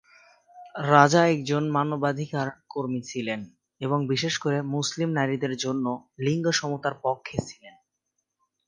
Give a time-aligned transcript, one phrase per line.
[0.91, 3.39] রাজা একজন মানবাধিকার কর্মী ছিলেন
[3.81, 5.85] এবং বিশেষ করে মুসলিম নারীদের জন্য
[6.19, 7.75] লিঙ্গ সমতার পক্ষে ছিলেন।